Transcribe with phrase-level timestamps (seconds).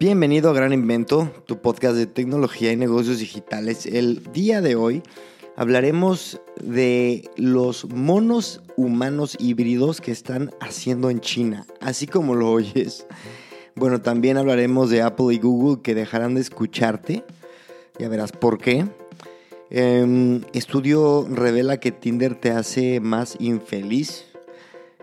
[0.00, 3.84] Bienvenido a Gran Invento, tu podcast de tecnología y negocios digitales.
[3.84, 5.02] El día de hoy
[5.56, 13.06] hablaremos de los monos humanos híbridos que están haciendo en China, así como lo oyes.
[13.74, 17.22] Bueno, también hablaremos de Apple y Google que dejarán de escucharte.
[17.98, 18.86] Ya verás por qué.
[19.68, 24.24] Em, estudio revela que Tinder te hace más infeliz.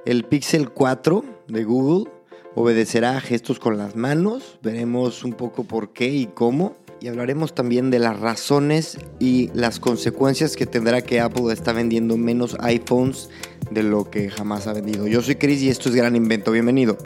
[0.06, 2.17] El Pixel 4 de Google
[2.58, 4.58] obedecerá a gestos con las manos.
[4.64, 6.76] Veremos un poco por qué y cómo.
[7.00, 12.18] Y hablaremos también de las razones y las consecuencias que tendrá que Apple está vendiendo
[12.18, 13.30] menos iPhones
[13.70, 15.08] de lo que jamás ha vendido.
[15.08, 16.52] Yo soy Chris y esto es Gran Invento.
[16.52, 16.98] Bienvenido.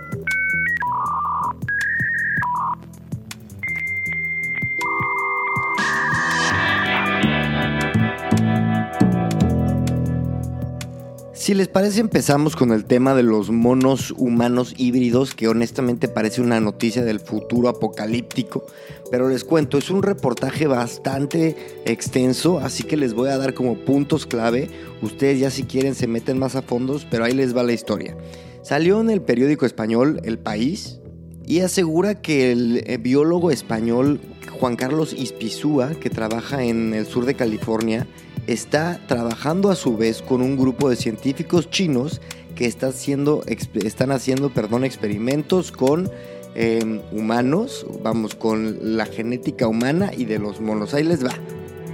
[11.41, 16.39] Si les parece, empezamos con el tema de los monos humanos híbridos, que honestamente parece
[16.39, 18.63] una noticia del futuro apocalíptico,
[19.09, 23.75] pero les cuento, es un reportaje bastante extenso, así que les voy a dar como
[23.75, 24.69] puntos clave.
[25.01, 28.15] Ustedes ya si quieren se meten más a fondos, pero ahí les va la historia.
[28.61, 30.99] Salió en el periódico español El País
[31.47, 34.21] y asegura que el eh, biólogo español
[34.59, 38.05] Juan Carlos Ispizúa, que trabaja en el sur de California,
[38.47, 42.21] está trabajando a su vez con un grupo de científicos chinos
[42.55, 46.09] que haciendo, están haciendo perdón, experimentos con
[46.55, 50.93] em, humanos, vamos, con la genética humana y de los monos.
[50.93, 51.31] Ahí les va.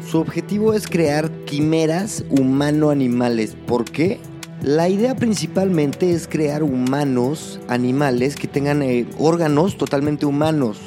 [0.09, 3.55] Su objetivo es crear quimeras humano-animales.
[3.67, 4.19] ¿Por qué?
[4.61, 10.79] La idea principalmente es crear humanos, animales que tengan eh, órganos totalmente humanos,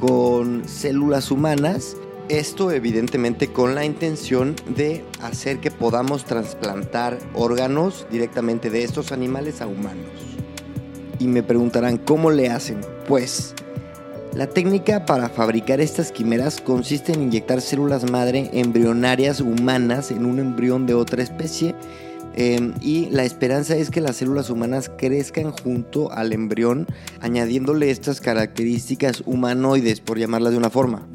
[0.00, 1.96] con células humanas
[2.28, 9.60] esto evidentemente con la intención de hacer que podamos trasplantar órganos directamente de estos animales
[9.60, 10.10] a humanos.
[11.18, 12.80] Y me preguntarán, ¿cómo le hacen?
[13.06, 13.54] Pues
[14.34, 20.38] la técnica para fabricar estas quimeras consiste en inyectar células madre embrionarias humanas en un
[20.38, 21.74] embrión de otra especie
[22.34, 26.86] em, y la esperanza es que las células humanas crezcan junto al embrión
[27.20, 31.08] añadiéndole estas características humanoides, por llamarlas de una forma.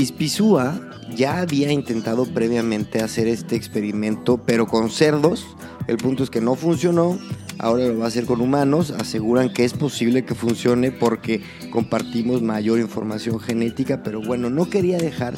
[0.00, 0.80] Ispizúa
[1.14, 5.46] ya había intentado previamente hacer este experimento, pero con cerdos.
[5.88, 7.18] El punto es que no funcionó.
[7.58, 8.92] Ahora lo va a hacer con humanos.
[8.92, 14.02] Aseguran que es posible que funcione porque compartimos mayor información genética.
[14.02, 15.34] Pero bueno, no quería dejar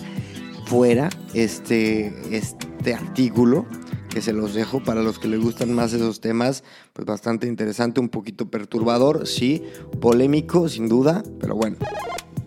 [0.67, 3.67] fuera este, este artículo
[4.11, 6.63] que se los dejo para los que les gustan más esos temas,
[6.93, 9.65] pues bastante interesante, un poquito perturbador, sí,
[10.01, 11.79] polémico sin duda, pero bueno.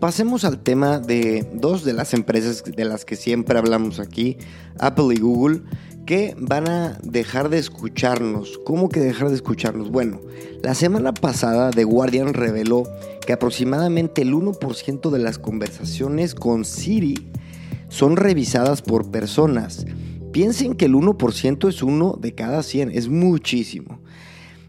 [0.00, 4.36] Pasemos al tema de dos de las empresas de las que siempre hablamos aquí,
[4.78, 5.62] Apple y Google,
[6.04, 8.58] que van a dejar de escucharnos.
[8.66, 9.90] ¿Cómo que dejar de escucharnos?
[9.90, 10.20] Bueno,
[10.62, 12.82] la semana pasada The Guardian reveló
[13.26, 17.30] que aproximadamente el 1% de las conversaciones con Siri
[17.88, 19.86] son revisadas por personas.
[20.30, 24.00] Piensen que el 1% es uno de cada 100, es muchísimo.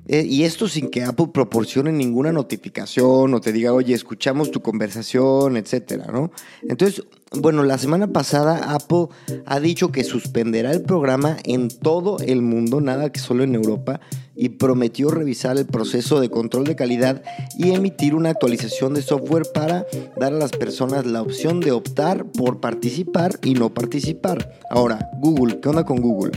[0.07, 4.61] Eh, y esto sin que Apple proporcione ninguna notificación o te diga, oye, escuchamos tu
[4.61, 6.31] conversación, etcétera, ¿no?
[6.63, 9.07] Entonces, bueno, la semana pasada Apple
[9.45, 13.99] ha dicho que suspenderá el programa en todo el mundo, nada que solo en Europa,
[14.33, 17.23] y prometió revisar el proceso de control de calidad
[17.57, 19.85] y emitir una actualización de software para
[20.15, 24.53] dar a las personas la opción de optar por participar y no participar.
[24.69, 26.31] Ahora, Google, ¿qué onda con Google?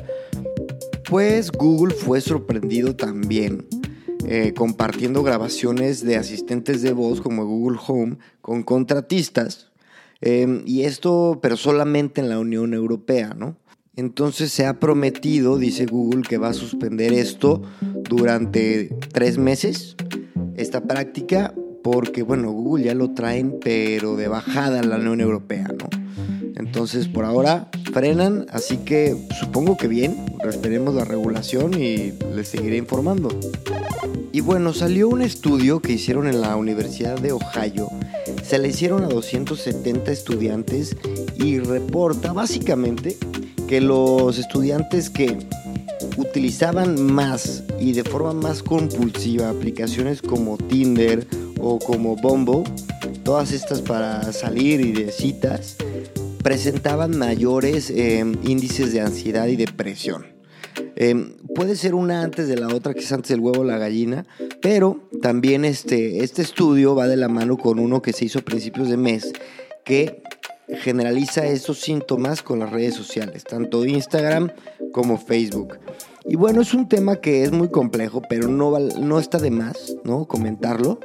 [1.10, 3.66] Pues Google fue sorprendido también
[4.28, 9.72] eh, compartiendo grabaciones de asistentes de voz como Google Home con contratistas.
[10.20, 13.56] Em, y esto, pero solamente en la Unión Europea, ¿no?
[13.96, 17.62] Entonces se ha prometido, dice Google, que va a suspender esto
[18.08, 19.96] durante tres meses,
[20.54, 21.52] esta práctica,
[21.82, 25.88] porque, bueno, Google ya lo traen, pero de bajada en la Unión Europea, ¿no?
[26.54, 30.16] Entonces, por ahora frenan, así que supongo que bien,
[30.48, 33.28] esperemos la regulación y les seguiré informando.
[34.32, 37.88] Y bueno, salió un estudio que hicieron en la Universidad de Ohio.
[38.44, 40.96] Se le hicieron a 270 estudiantes
[41.36, 43.16] y reporta básicamente
[43.66, 45.36] que los estudiantes que
[46.16, 51.26] utilizaban más y de forma más compulsiva aplicaciones como Tinder
[51.60, 52.64] o como Bombo,
[53.24, 55.76] todas estas para salir y de citas,
[56.42, 60.26] presentaban mayores eh, índices de ansiedad y depresión.
[60.96, 64.26] Eh, puede ser una antes de la otra, que es antes del huevo la gallina,
[64.60, 68.42] pero también este, este estudio va de la mano con uno que se hizo a
[68.42, 69.32] principios de mes,
[69.84, 70.22] que
[70.78, 74.52] generaliza estos síntomas con las redes sociales, tanto Instagram
[74.92, 75.78] como Facebook.
[76.24, 79.96] Y bueno, es un tema que es muy complejo, pero no, no está de más,
[80.04, 80.26] ¿no?
[80.26, 81.00] Comentarlo.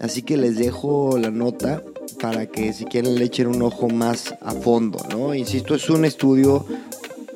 [0.00, 1.82] Así que les dejo la nota
[2.24, 5.34] para que si quieren le echen un ojo más a fondo, ¿no?
[5.34, 6.64] Insisto, es un estudio,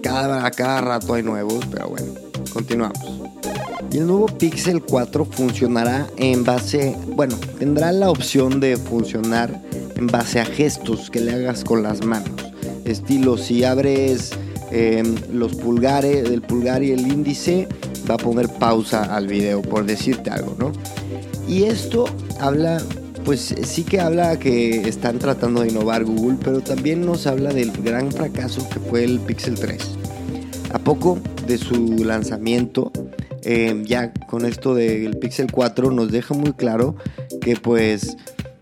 [0.03, 2.07] cada, cada rato hay nuevos, pero bueno,
[2.55, 2.99] continuamos.
[3.93, 9.61] Y el nuevo Pixel 4 funcionará en base, bueno, tendrá la opción de funcionar
[9.95, 12.31] en base a gestos que le hagas con las manos.
[12.87, 14.31] Estilo, si abres
[14.71, 17.69] em, los pulgares, el pulgar y el índice,
[18.11, 20.73] va a poner pausa al video, por decirte algo, ¿no?
[21.47, 22.07] Y esto
[22.41, 22.81] habla,
[23.29, 27.73] pues sí que habla que están tratando de innovar Google, pero también nos habla del
[27.73, 29.83] gran fracaso que fue el Pixel 3.
[30.73, 32.91] A poco de su lanzamiento,
[33.43, 36.97] em, ya con esto del Pixel 4 nos deja muy claro
[37.43, 38.17] que pues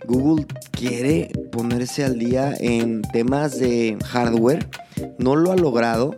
[0.05, 4.67] Google quiere ponerse al día en temas de hardware.
[5.17, 6.13] No lo ha logrado.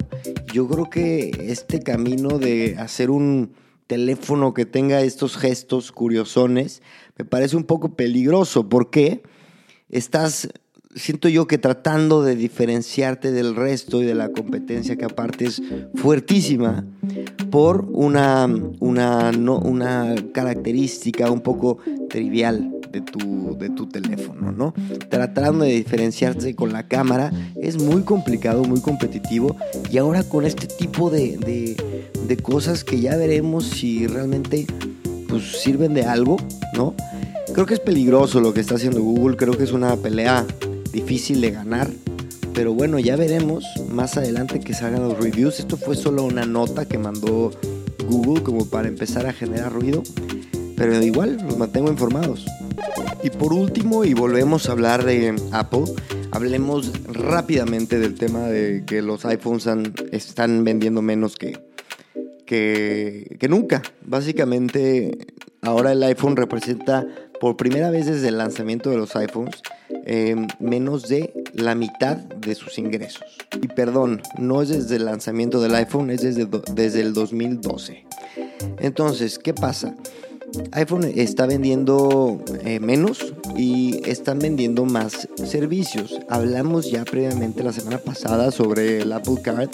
[0.55, 3.53] Yo creo que este camino de hacer un
[3.89, 6.83] teléfono que tenga estos gestos curiosones
[7.19, 8.69] me parece un poco peligroso.
[8.69, 9.23] Porque
[9.91, 10.49] estás,
[10.95, 15.61] siento yo que tratando de diferenciarte del resto y de la competencia que aparte es
[15.97, 16.87] fuertísima
[17.51, 18.49] por una,
[18.79, 24.73] una, una característica un poco trivial de tu, de tu teléfono, ¿no?
[25.11, 27.31] Tratando de diferenciarse con la cámara
[27.61, 29.57] es muy complicado, muy competitivo.
[29.91, 31.77] Y ahora con este tipo de, de,
[32.37, 34.67] cosas que ya veremos si realmente
[35.29, 36.37] pues, sirven de algo,
[36.75, 36.95] ¿no?
[37.53, 40.47] Creo que es peligroso lo que está haciendo Google, creo que es una pelea
[40.93, 41.91] difícil de ganar,
[42.55, 45.61] pero bueno, ya veremos más adelante que salgan los reviews.
[45.61, 47.51] Esto fue solo una nota que mandó
[48.09, 50.03] Google como para empezar a generar ruido,
[50.77, 52.47] pero igual los mantengo informados.
[53.23, 55.85] Y por último, y volvemos a hablar de Apple,
[56.31, 59.69] hablemos rápidamente del tema de que los iPhones
[60.13, 61.59] están vendiendo menos que,
[62.49, 63.83] que, nunca.
[64.05, 65.19] Básicamente,
[65.63, 67.07] ahora el iPhone representa
[67.41, 69.63] por primera vez desde el lanzamiento de los iPhones
[70.07, 73.23] em, menos de la mitad de sus ingresos.
[73.63, 78.07] Y perdón, no es desde el lanzamiento del iPhone, es desde, desde el 2012.
[78.79, 79.95] Entonces, ¿qué pasa?
[80.73, 86.19] iPhone está vendiendo eh, menos y están vendiendo más servicios.
[86.31, 89.69] Hablamos ya previamente la semana pasada sobre el Apple Card,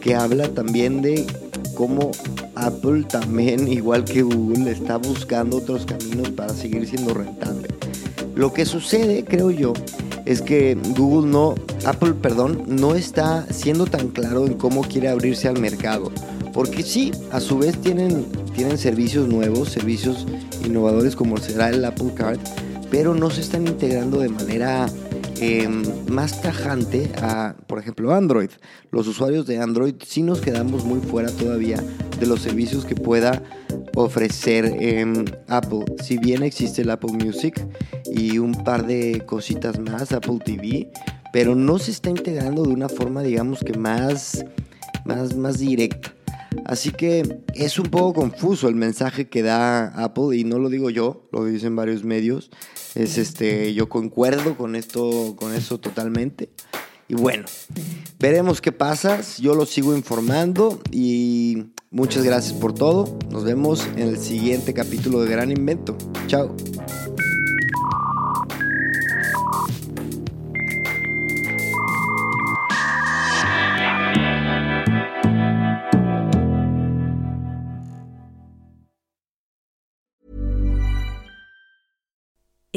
[0.00, 1.26] que habla también de
[1.78, 2.10] cómo
[2.56, 7.68] Apple también, igual que Google, está buscando otros caminos para seguir siendo rentable.
[8.34, 9.72] Lo que sucede, creo yo,
[10.24, 11.54] es que Google no,
[11.86, 16.10] Apple, perdón, no está siendo tan claro en cómo quiere abrirse al mercado.
[16.52, 20.26] Porque sí, a su vez tienen, tienen servicios nuevos, servicios
[20.64, 22.40] innovadores como será el Apple Card,
[22.90, 24.86] pero no se están integrando de manera
[25.40, 28.50] em, más tajante a, por ejemplo, Android.
[28.90, 31.82] Los usuarios de Android sí nos quedamos muy fuera todavía
[32.18, 33.42] de los servicios que pueda
[33.94, 35.84] ofrecer em, Apple.
[36.02, 37.64] Si bien existe el Apple Music
[38.04, 40.90] y un par de cositas más, Apple TV,
[41.32, 44.44] pero no se está integrando de una forma, digamos que más,
[45.04, 46.12] más, más directa.
[46.68, 50.90] Así que es un poco confuso el mensaje que da Apple y no lo digo
[50.90, 52.50] yo, lo dicen varios medios.
[52.94, 56.50] Es este, yo concuerdo con esto, con eso totalmente.
[57.08, 57.46] Y bueno,
[58.18, 59.22] veremos qué pasa.
[59.38, 63.16] Yo lo sigo informando y muchas gracias por todo.
[63.30, 65.96] Nos vemos en el siguiente capítulo de Gran Invento.
[66.26, 66.54] Chao.